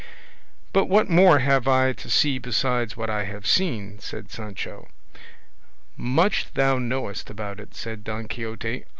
[0.73, 4.87] "But what more have I to see besides what I have seen?" said Sancho.
[5.95, 8.85] "Much thou knowest about it!" said Don Quixote.